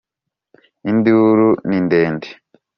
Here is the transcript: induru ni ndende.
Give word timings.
induru 0.89 1.49
ni 1.67 1.77
ndende. 1.85 2.29